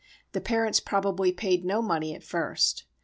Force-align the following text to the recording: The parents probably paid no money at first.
The 0.31 0.41
parents 0.41 0.79
probably 0.79 1.31
paid 1.31 1.63
no 1.63 1.79
money 1.79 2.15
at 2.15 2.23
first. 2.23 2.85